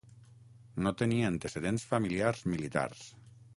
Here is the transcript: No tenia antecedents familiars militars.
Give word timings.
No 0.85 0.93
tenia 1.01 1.27
antecedents 1.33 1.87
familiars 1.93 2.43
militars. 2.57 3.07